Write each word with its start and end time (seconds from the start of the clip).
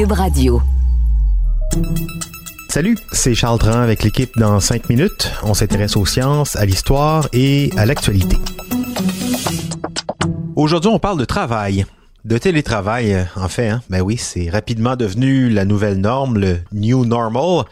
Cube 0.00 0.12
Radio. 0.12 0.62
Salut, 2.70 2.96
c'est 3.12 3.34
Charles 3.34 3.58
Dran 3.58 3.80
avec 3.80 4.02
l'équipe 4.02 4.30
dans 4.38 4.58
5 4.58 4.88
minutes. 4.88 5.30
On 5.42 5.52
s'intéresse 5.52 5.94
aux 5.94 6.06
sciences, 6.06 6.56
à 6.56 6.64
l'histoire 6.64 7.28
et 7.34 7.70
à 7.76 7.84
l'actualité. 7.84 8.38
Aujourd'hui, 10.56 10.90
on 10.90 10.98
parle 10.98 11.18
de 11.18 11.26
travail. 11.26 11.84
De 12.24 12.38
télétravail, 12.38 13.26
en 13.36 13.48
fait, 13.48 13.68
hein? 13.68 13.82
ben 13.90 14.00
oui, 14.00 14.16
c'est 14.16 14.48
rapidement 14.48 14.96
devenu 14.96 15.50
la 15.50 15.66
nouvelle 15.66 15.98
norme, 15.98 16.38
le 16.38 16.60
new 16.72 17.04
normal. 17.04 17.66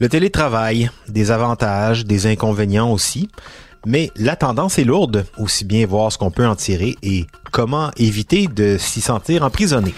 Le 0.00 0.08
télétravail, 0.10 0.90
des 1.08 1.30
avantages, 1.30 2.04
des 2.04 2.26
inconvénients 2.26 2.92
aussi. 2.92 3.30
Mais 3.86 4.10
la 4.16 4.36
tendance 4.36 4.78
est 4.78 4.84
lourde, 4.84 5.24
aussi 5.38 5.64
bien 5.64 5.86
voir 5.86 6.12
ce 6.12 6.18
qu'on 6.18 6.30
peut 6.30 6.46
en 6.46 6.56
tirer 6.56 6.96
et 7.02 7.24
comment 7.52 7.90
éviter 7.96 8.48
de 8.48 8.76
s'y 8.78 9.00
sentir 9.00 9.44
emprisonné. 9.44 9.94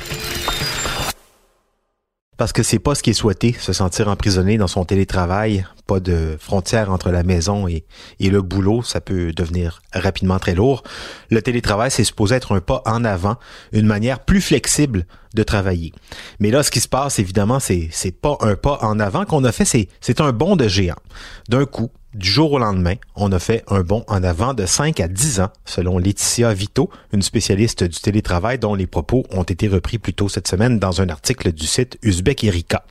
Parce 2.43 2.53
que 2.53 2.64
c'est 2.64 2.81
pas 2.81 2.96
ce 2.96 3.05
qui 3.05 3.11
est 3.11 3.14
souhaité, 3.14 3.55
se 3.57 3.73
sentir 3.73 4.09
emprisonné 4.09 4.59
dans 4.59 4.67
son 4.67 4.85
télétravail, 4.85 5.64
pas 5.87 6.00
de 6.00 6.37
frontière 6.41 6.91
entre 6.91 7.13
la 7.13 7.23
maison 7.23 7.69
et, 7.69 7.85
le 8.19 8.43
boulot, 8.43 8.83
ça 8.83 9.00
peut 9.00 9.33
devenir 9.33 9.81
rapidement 9.93 10.41
très 10.41 10.57
lourd. 10.57 10.83
Le 11.31 11.41
télétravail, 11.41 11.93
c'est 11.93 12.03
supposé 12.03 12.35
être 12.35 12.57
un 12.57 12.61
pas 12.61 12.83
en 12.85 13.05
avant, 13.05 13.36
une 13.71 13.86
manière 13.86 14.19
plus 14.19 14.41
flexible 14.41 15.07
de 15.35 15.45
travailler. 15.45 15.93
Mais 16.41 16.50
là, 16.50 16.64
ce 16.64 16.73
qui 16.73 16.81
se 16.81 16.89
passe, 16.89 17.21
évidemment, 17.21 17.61
c'est, 17.61 17.91
pas 18.21 18.36
un 18.41 18.57
pas 18.57 18.81
en 18.83 18.99
avant 18.99 19.25
qu'on 19.25 19.45
a 19.45 19.53
fait, 19.53 19.86
c'est 20.00 20.21
un 20.21 20.33
bond 20.33 20.57
de 20.57 20.67
géant. 20.67 20.97
D'un 21.49 21.64
coup, 21.64 21.93
du 22.14 22.29
jour 22.29 22.52
au 22.52 22.58
lendemain, 22.58 22.94
on 23.16 23.32
a 23.32 23.39
fait 23.39 23.64
un 23.68 23.80
bond 23.80 24.04
en 24.07 24.22
avant 24.22 24.54
de 24.54 24.66
5 24.66 25.00
à 25.00 25.08
10 25.08 25.40
ans, 25.40 25.50
selon 25.64 25.98
Laetitia 25.98 26.52
Vito, 26.52 26.90
une 27.12 27.22
spécialiste 27.22 27.85
du 27.85 27.98
télétravail 28.00 28.58
dont 28.58 28.75
les 28.75 28.86
propos 28.86 29.25
ont 29.30 29.43
été 29.43 29.68
repris 29.68 29.98
plus 29.98 30.14
tôt 30.14 30.29
cette 30.29 30.48
semaine 30.48 30.79
dans 30.79 31.00
un 31.00 31.08
article 31.08 31.52
du 31.52 31.66
site 31.66 31.98
Uzbek 32.02 32.44
Erika. 32.44 32.84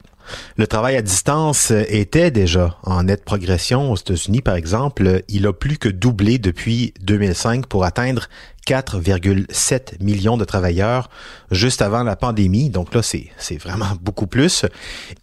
Le 0.56 0.68
travail 0.68 0.96
à 0.96 1.02
distance 1.02 1.72
était 1.72 2.32
déjà 2.32 2.78
en 2.84 3.04
nette 3.04 3.26
progression 3.26 3.92
aux 3.92 3.96
États-Unis, 3.96 4.42
par 4.42 4.56
exemple. 4.56 5.24
Il 5.28 5.48
a 5.48 5.54
plus 5.54 5.78
que 5.78 5.90
doublé 5.90 6.38
depuis 6.38 6.94
2005 7.02 7.66
pour 7.68 7.84
atteindre 7.84 8.28
4,7 8.68 10.02
millions 10.02 10.38
de 10.38 10.46
travailleurs 10.46 11.10
juste 11.50 11.82
avant 11.82 12.04
la 12.04 12.16
pandémie. 12.16 12.70
Donc 12.70 12.94
là, 12.94 13.02
c'est, 13.02 13.28
c'est 13.38 13.58
vraiment 13.58 13.94
beaucoup 14.02 14.28
plus. 14.28 14.66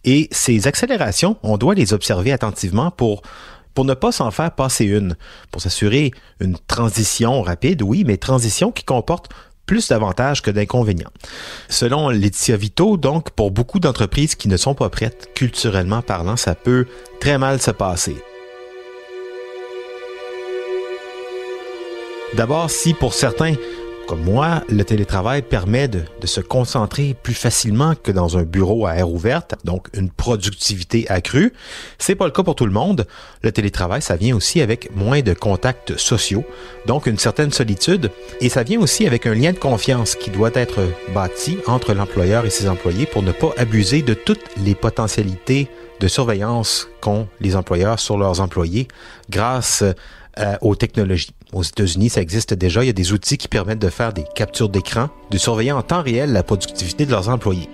Et 0.05 0.28
ces 0.30 0.66
accélérations, 0.66 1.36
on 1.42 1.56
doit 1.56 1.74
les 1.74 1.92
observer 1.92 2.33
attentivement 2.33 2.90
pour 2.90 3.22
pour 3.78 3.84
ne 3.84 3.94
pas 3.94 4.10
s'en 4.10 4.32
faire 4.32 4.50
passer 4.50 4.86
une, 4.86 5.14
pour 5.52 5.62
s'assurer 5.62 6.10
une 6.40 6.58
transition 6.66 7.42
rapide, 7.42 7.80
oui, 7.80 8.02
mais 8.04 8.16
transition 8.16 8.72
qui 8.72 8.82
comporte 8.82 9.28
plus 9.66 9.86
d'avantages 9.86 10.42
que 10.42 10.50
d'inconvénients. 10.50 11.12
Selon 11.68 12.08
Laetitia 12.08 12.56
Vito, 12.56 12.96
donc, 12.96 13.30
pour 13.30 13.52
beaucoup 13.52 13.78
d'entreprises 13.78 14.34
qui 14.34 14.48
ne 14.48 14.56
sont 14.56 14.74
pas 14.74 14.90
prêtes, 14.90 15.28
culturellement 15.32 16.02
parlant, 16.02 16.36
ça 16.36 16.56
peut 16.56 16.86
très 17.20 17.38
mal 17.38 17.62
se 17.62 17.70
passer. 17.70 18.16
D'abord, 22.34 22.68
si 22.68 22.94
pour 22.94 23.14
certains, 23.14 23.54
comme 24.09 24.23
moi, 24.23 24.62
le 24.70 24.84
télétravail 24.84 25.42
permet 25.42 25.87
de, 25.87 26.03
se 26.25 26.41
concentrer 26.41 27.14
plus 27.23 27.34
facilement 27.34 27.95
que 27.95 28.11
dans 28.11 28.39
un 28.39 28.42
bureau 28.42 28.87
à 28.87 28.97
air 28.97 29.11
ouverte, 29.11 29.55
donc 29.64 29.89
une 29.92 30.09
productivité 30.09 31.06
accrue. 31.11 31.53
C'est 31.98 32.14
pas 32.14 32.25
le 32.25 32.31
cas 32.31 32.42
pour 32.42 32.55
tout 32.55 32.64
le 32.64 32.73
monde. 32.73 33.06
Le 33.42 33.53
télétravail, 33.53 34.01
ça 34.01 34.17
vient 34.17 34.34
aussi 34.34 34.62
avec 34.62 34.97
moins 34.97 35.20
de 35.20 35.34
contacts 35.34 35.98
sociaux, 35.98 36.45
donc 36.86 37.06
une 37.06 37.19
certaine 37.19 37.53
solitude, 37.53 38.11
et 38.41 38.48
ça 38.48 38.62
vient 38.62 38.81
aussi 38.81 39.06
avec 39.06 39.27
un 39.27 39.34
lien 39.34 39.53
de 39.53 39.59
confiance 39.59 40.14
qui 40.14 40.31
doit 40.31 40.53
être 40.55 40.81
bâti 41.14 41.59
entre 41.67 41.92
l'employeur 41.92 42.47
et 42.47 42.51
ses 42.51 42.67
employés 42.67 43.05
pour 43.05 43.23
ne 43.23 43.33
pas 43.33 43.51
abuser 43.59 44.01
de 44.01 44.14
toutes 44.14 44.45
les 44.56 44.75
potentialités 44.75 45.69
de 46.01 46.09
surveillance 46.09 46.89
qu'ont 47.03 47.29
les 47.41 47.56
employeurs 47.56 48.01
sur 48.01 48.17
leurs 48.17 48.41
employés 48.41 48.89
grâce 49.29 49.85
euh, 50.38 50.56
aux 50.60 50.74
technologies. 50.74 51.30
Aux 51.52 51.62
États-Unis, 51.62 52.10
ça 52.10 52.20
existe 52.20 52.54
déjà. 52.54 52.84
Il 52.84 52.86
y 52.86 52.90
a 52.90 52.94
des 52.94 53.12
outils 53.12 53.38
qui 53.38 53.48
permettent 53.48 53.78
de 53.78 53.88
faire 53.88 54.12
des 54.12 54.24
captures 54.34 54.68
d'écran, 54.68 55.08
de 55.30 55.38
surveiller 55.38 55.72
en 55.72 55.82
temps 55.82 56.02
réel 56.02 56.32
la 56.32 56.42
productivité 56.42 57.06
de 57.06 57.10
leurs 57.10 57.28
employés. 57.28 57.68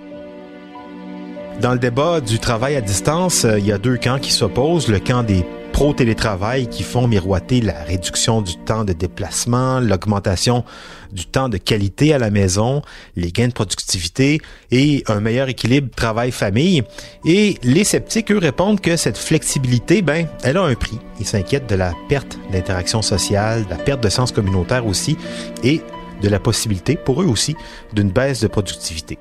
Dans 1.61 1.73
le 1.73 1.79
débat 1.79 2.21
du 2.21 2.39
travail 2.39 2.75
à 2.77 2.81
distance, 2.81 3.45
euh, 3.45 3.59
il 3.59 3.67
y 3.67 3.73
a 3.73 3.79
deux 3.79 3.97
camps 3.97 4.19
qui 4.19 4.33
s'opposent. 4.33 4.89
Le 4.89 4.99
camp 4.99 5.23
des 5.23 5.45
pro-télétravail 5.75 6.69
qui 6.69 6.85
font 6.85 7.09
miroiter 7.09 7.61
la 7.61 7.83
réduction 7.83 8.43
du 8.43 8.57
temps 8.57 8.85
de 8.85 8.93
déplacement, 8.93 9.81
l'augmentation 9.81 10.65
du 11.11 11.27
temps 11.27 11.49
de 11.49 11.57
qualité 11.57 12.15
à 12.15 12.19
la 12.19 12.31
maison, 12.31 12.81
les 13.17 13.33
gains 13.33 13.49
de 13.49 13.53
productivité 13.53 14.41
et 14.71 15.03
un 15.09 15.19
meilleur 15.19 15.49
équilibre 15.49 15.89
travail-famille. 15.97 16.85
Et 17.27 17.59
les 17.65 17.83
sceptiques, 17.83 18.31
eux, 18.31 18.39
répondent 18.39 18.81
que 18.81 18.97
cette 18.97 19.19
flexibilité, 19.19 20.01
ben, 20.01 20.29
elle 20.45 20.59
a 20.59 20.63
un 20.63 20.75
prix. 20.75 21.01
Ils 21.19 21.27
s'inquiètent 21.27 21.69
de 21.69 21.75
la 21.75 21.93
perte 22.09 22.39
d'interaction 22.53 23.03
sociale, 23.03 23.65
de 23.65 23.71
la 23.71 23.77
perte 23.77 24.01
de 24.01 24.09
sens 24.09 24.31
communautaire 24.31 24.87
aussi, 24.87 25.19
et 25.65 25.81
de 26.23 26.29
la 26.29 26.39
possibilité, 26.39 26.95
pour 26.95 27.21
eux 27.21 27.27
aussi, 27.27 27.57
d'une 27.93 28.13
baisse 28.13 28.41
de 28.41 28.47
productivité. 28.47 29.19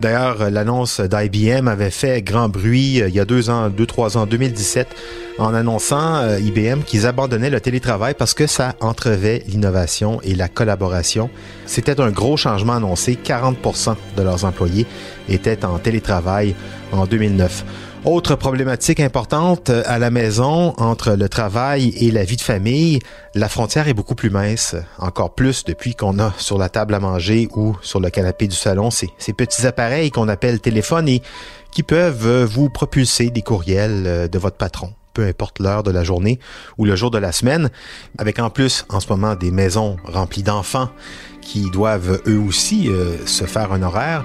D'ailleurs, 0.00 0.48
l'annonce 0.50 1.00
d'IBM 1.00 1.66
avait 1.66 1.90
fait 1.90 2.22
grand 2.22 2.48
bruit 2.48 3.02
euh, 3.02 3.08
il 3.08 3.14
y 3.16 3.20
a 3.20 3.24
deux 3.24 3.50
ans, 3.50 3.68
deux, 3.68 3.86
trois 3.86 4.16
ans, 4.16 4.26
2017, 4.26 4.86
en 5.38 5.52
annonçant 5.54 6.16
euh, 6.18 6.38
IBM 6.38 6.82
qu'ils 6.86 7.04
abandonnaient 7.04 7.50
le 7.50 7.60
télétravail 7.60 8.14
parce 8.16 8.32
que 8.32 8.46
ça 8.46 8.76
entrevait 8.80 9.42
l'innovation 9.48 10.20
et 10.22 10.36
la 10.36 10.48
collaboration. 10.48 11.30
C'était 11.66 12.00
un 12.00 12.10
gros 12.10 12.36
changement 12.36 12.74
annoncé. 12.74 13.18
40% 13.22 13.96
de 14.16 14.22
leurs 14.22 14.44
employés 14.44 14.86
étaient 15.28 15.64
en 15.64 15.80
télétravail 15.80 16.54
en 16.92 17.06
2009. 17.06 17.64
Autre 18.04 18.36
problématique 18.36 19.00
importante 19.00 19.70
euh, 19.70 19.82
à 19.84 19.98
la 19.98 20.10
maison 20.10 20.72
entre 20.78 21.12
le 21.12 21.28
travail 21.28 21.92
et 21.96 22.12
la 22.12 22.24
vie 22.24 22.36
de 22.36 22.42
famille, 22.42 23.00
la 23.34 23.48
frontière 23.48 23.88
est 23.88 23.94
beaucoup 23.94 24.14
plus 24.14 24.30
mince, 24.30 24.76
encore 24.98 25.34
plus 25.34 25.64
depuis 25.64 25.96
qu'on 25.96 26.20
a 26.20 26.32
sur 26.38 26.58
la 26.58 26.68
table 26.68 26.94
à 26.94 27.00
manger 27.00 27.48
ou 27.56 27.76
sur 27.82 27.98
le 27.98 28.08
canapé 28.08 28.46
du 28.46 28.54
salon 28.54 28.90
ces, 28.90 29.10
petits 29.36 29.66
appareils 29.66 30.12
qu'on 30.12 30.28
appelle 30.28 30.60
téléphones 30.60 31.08
et 31.08 31.22
qui 31.72 31.82
peuvent 31.82 32.26
euh, 32.26 32.46
vous 32.46 32.70
propulser 32.70 33.30
des 33.30 33.42
courriels 33.42 34.04
euh, 34.06 34.28
de 34.28 34.38
votre 34.38 34.56
patron 34.56 34.92
peu 35.12 35.26
importe 35.26 35.58
l'heure 35.58 35.82
de 35.82 35.90
la 35.90 36.04
journée 36.04 36.38
ou 36.78 36.84
le 36.84 36.94
jour 36.94 37.10
de 37.10 37.18
la 37.18 37.32
semaine, 37.32 37.70
avec 38.18 38.38
en 38.38 38.50
plus 38.50 38.84
en 38.88 39.00
ce 39.00 39.08
moment 39.08 39.34
des 39.34 39.50
maisons 39.50 39.96
remplies 40.04 40.44
d'enfants 40.44 40.90
qui 41.40 41.68
doivent 41.72 42.22
eux 42.28 42.38
aussi 42.38 42.88
se 43.26 43.44
faire 43.44 43.72
un 43.72 43.82
horaire, 43.82 44.24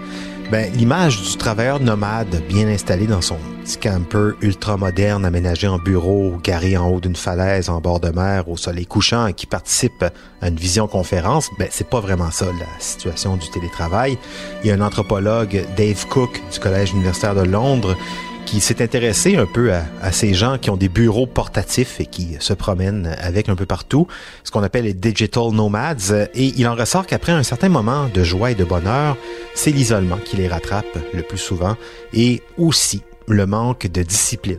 ben, 0.53 0.71
l'image 0.75 1.19
du 1.19 1.35
travailleur 1.35 1.79
nomade 1.79 2.43
bien 2.47 2.67
installé 2.67 3.07
dans 3.07 3.21
son 3.21 3.37
petit 3.63 3.77
camper 3.77 4.33
ultra 4.41 4.77
moderne 4.77 5.25
aménagé 5.25 5.67
en 5.67 5.79
bureau, 5.79 6.37
garé 6.43 6.77
en 6.77 6.91
haut 6.91 6.99
d'une 6.99 7.15
falaise 7.15 7.71
en 7.71 7.81
bord 7.81 7.99
de 7.99 8.09
mer 8.09 8.47
au 8.47 8.55
soleil 8.55 8.85
couchant 8.85 9.33
qui 9.33 9.47
participe 9.47 10.05
à 10.41 10.47
une 10.47 10.55
vision 10.55 10.85
conférence, 10.85 11.49
ben, 11.57 11.67
c'est 11.71 11.89
pas 11.89 12.01
vraiment 12.01 12.29
ça 12.29 12.45
la 12.45 12.67
situation 12.79 13.35
du 13.35 13.49
télétravail. 13.49 14.15
Il 14.63 14.67
y 14.67 14.71
a 14.71 14.75
un 14.75 14.81
anthropologue, 14.81 15.65
Dave 15.75 16.05
Cook, 16.05 16.39
du 16.53 16.59
Collège 16.59 16.91
universitaire 16.91 17.33
de 17.33 17.41
Londres, 17.41 17.97
qui 18.45 18.59
s'est 18.61 18.81
intéressé 18.81 19.35
un 19.35 19.45
peu 19.45 19.71
à, 19.73 20.11
ces 20.11 20.33
gens 20.33 20.57
qui 20.57 20.69
ont 20.69 20.77
des 20.77 20.89
bureaux 20.89 21.25
portatifs 21.25 21.99
et 21.99 22.05
qui 22.05 22.35
se 22.39 22.53
promènent 22.53 23.15
avec 23.19 23.49
un 23.49 23.55
peu 23.55 23.65
partout, 23.65 24.07
ce 24.43 24.51
qu'on 24.51 24.63
appelle 24.63 24.85
les 24.85 24.93
digital 24.93 25.51
nomads. 25.51 26.11
Et 26.33 26.53
il 26.57 26.67
en 26.67 26.75
ressort 26.75 27.05
qu'après 27.05 27.31
un 27.31 27.43
certain 27.43 27.69
moment 27.69 28.09
de 28.13 28.23
joie 28.23 28.51
et 28.51 28.55
de 28.55 28.63
bonheur, 28.63 29.17
c'est 29.55 29.71
l'isolement 29.71 30.17
qui 30.17 30.37
les 30.37 30.47
rattrape 30.47 30.97
le 31.13 31.23
plus 31.23 31.37
souvent 31.37 31.75
et 32.13 32.41
aussi 32.57 33.01
le 33.27 33.45
manque 33.45 33.87
de 33.87 34.03
discipline. 34.03 34.57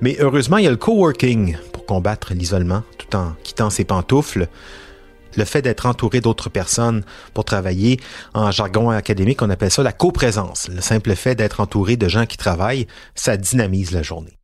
Mais 0.00 0.16
heureusement, 0.20 0.58
il 0.58 0.64
y 0.64 0.68
a 0.68 0.70
le 0.70 0.76
coworking 0.76 1.56
pour 1.72 1.86
combattre 1.86 2.34
l'isolement 2.34 2.82
tout 2.98 3.16
en 3.16 3.32
quittant 3.42 3.70
ses 3.70 3.84
pantoufles 3.84 4.48
le 5.36 5.44
fait 5.44 5.62
d'être 5.62 5.86
entouré 5.86 6.20
d'autres 6.20 6.50
personnes 6.50 7.02
pour 7.34 7.44
travailler, 7.44 8.00
en 8.34 8.50
jargon 8.50 8.90
académique, 8.90 9.42
on 9.42 9.50
appelle 9.50 9.70
ça 9.70 9.82
la 9.82 9.92
coprésence. 9.92 10.68
Le 10.68 10.80
simple 10.80 11.14
fait 11.14 11.34
d'être 11.34 11.60
entouré 11.60 11.96
de 11.96 12.08
gens 12.08 12.26
qui 12.26 12.36
travaillent, 12.36 12.86
ça 13.14 13.36
dynamise 13.36 13.92
la 13.92 14.02
journée. 14.02 14.38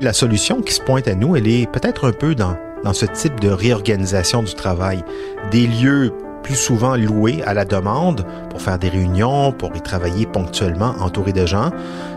La 0.00 0.12
solution 0.12 0.62
qui 0.62 0.72
se 0.72 0.80
pointe 0.80 1.08
à 1.08 1.14
nous, 1.14 1.34
elle 1.34 1.48
est 1.48 1.70
peut-être 1.70 2.06
un 2.06 2.12
peu 2.12 2.34
dans, 2.34 2.56
dans 2.84 2.92
ce 2.92 3.06
type 3.06 3.40
de 3.40 3.48
réorganisation 3.48 4.42
du 4.42 4.54
travail. 4.54 5.02
Des 5.50 5.66
lieux 5.66 6.12
plus 6.42 6.54
souvent 6.54 6.96
loués 6.96 7.42
à 7.44 7.52
la 7.52 7.64
demande 7.64 8.24
pour 8.48 8.62
faire 8.62 8.78
des 8.78 8.88
réunions, 8.88 9.52
pour 9.52 9.74
y 9.74 9.80
travailler 9.80 10.24
ponctuellement 10.24 10.94
entouré 11.00 11.32
de 11.32 11.46
gens. 11.46 11.70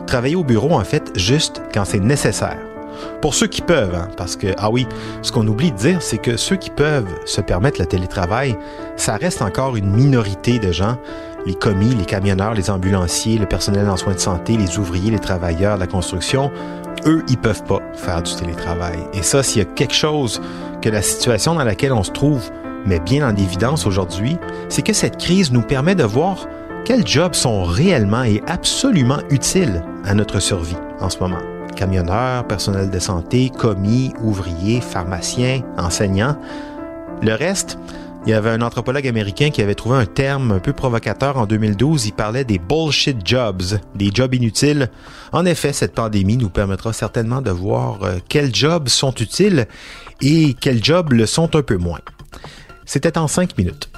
Travailler 0.05 0.35
au 0.35 0.43
bureau, 0.43 0.73
en 0.73 0.83
fait, 0.83 1.11
juste 1.15 1.61
quand 1.73 1.85
c'est 1.85 1.99
nécessaire. 1.99 2.70
Pour 3.21 3.33
ceux 3.33 3.47
qui 3.47 3.61
peuvent, 3.61 3.95
hein, 3.95 4.07
parce 4.17 4.35
que, 4.35 4.47
ah 4.57 4.69
oui, 4.69 4.87
ce 5.21 5.31
qu'on 5.31 5.47
oublie 5.47 5.71
de 5.71 5.77
dire, 5.77 6.01
c'est 6.01 6.17
que 6.17 6.37
ceux 6.37 6.55
qui 6.55 6.69
peuvent 6.69 7.07
se 7.25 7.41
permettre 7.41 7.79
le 7.79 7.85
télétravail, 7.85 8.57
ça 8.95 9.15
reste 9.15 9.41
encore 9.41 9.75
une 9.75 9.91
minorité 9.91 10.59
de 10.59 10.71
gens. 10.71 10.97
Les 11.45 11.55
commis, 11.55 11.95
les 11.95 12.05
camionneurs, 12.05 12.53
les 12.53 12.69
ambulanciers, 12.69 13.37
le 13.37 13.47
personnel 13.47 13.89
en 13.89 13.97
soins 13.97 14.13
de 14.13 14.19
santé, 14.19 14.57
les 14.57 14.77
ouvriers, 14.77 15.11
les 15.11 15.19
travailleurs 15.19 15.75
de 15.75 15.79
la 15.79 15.87
construction, 15.87 16.51
eux, 17.05 17.23
ils 17.27 17.37
peuvent 17.37 17.63
pas 17.63 17.79
faire 17.93 18.21
du 18.21 18.35
télétravail. 18.35 18.99
Et 19.13 19.23
ça, 19.23 19.41
s'il 19.41 19.59
y 19.59 19.65
a 19.65 19.65
quelque 19.65 19.93
chose 19.93 20.41
que 20.81 20.89
la 20.89 21.01
situation 21.01 21.55
dans 21.55 21.63
laquelle 21.63 21.93
on 21.93 22.03
se 22.03 22.11
trouve 22.11 22.51
met 22.85 22.99
bien 22.99 23.27
en 23.27 23.35
évidence 23.35 23.85
aujourd'hui, 23.85 24.37
c'est 24.69 24.81
que 24.81 24.93
cette 24.93 25.17
crise 25.17 25.51
nous 25.51 25.61
permet 25.61 25.95
de 25.95 26.03
voir 26.03 26.47
quels 26.85 27.05
jobs 27.05 27.33
sont 27.33 27.63
réellement 27.63 28.23
et 28.23 28.41
absolument 28.47 29.19
utiles 29.29 29.83
à 30.03 30.13
notre 30.13 30.39
survie 30.39 30.77
en 30.99 31.09
ce 31.09 31.19
moment? 31.19 31.50
Camionneurs, 31.81 32.45
personnel 32.45 32.91
de 32.91 32.99
santé, 32.99 33.49
commis, 33.49 34.13
ouvriers, 34.21 34.81
pharmaciens, 34.81 35.63
enseignants. 35.79 36.37
Le 37.23 37.33
reste, 37.33 37.79
il 38.23 38.29
y 38.29 38.33
avait 38.33 38.51
un 38.51 38.61
anthropologue 38.61 39.07
américain 39.07 39.49
qui 39.49 39.63
avait 39.63 39.73
trouvé 39.73 39.97
un 39.97 40.05
terme 40.05 40.51
un 40.51 40.59
peu 40.59 40.73
provocateur 40.73 41.37
en 41.39 41.47
2012. 41.47 42.05
Il 42.05 42.11
parlait 42.11 42.45
des 42.45 42.59
bullshit 42.59 43.25
jobs, 43.25 43.63
des 43.95 44.11
jobs 44.13 44.31
inutiles. 44.35 44.91
En 45.31 45.43
effet, 45.43 45.73
cette 45.73 45.95
pandémie 45.95 46.37
nous 46.37 46.51
permettra 46.51 46.93
certainement 46.93 47.41
de 47.41 47.49
voir 47.49 48.03
euh, 48.03 48.19
quels 48.29 48.53
jobs 48.53 48.87
sont 48.87 49.15
utiles 49.15 49.65
et 50.21 50.53
quels 50.53 50.83
jobs 50.83 51.11
le 51.13 51.25
sont 51.25 51.55
un 51.55 51.63
peu 51.63 51.77
moins. 51.77 52.01
C'était 52.85 53.17
en 53.17 53.27
cinq 53.27 53.57
minutes. 53.57 53.90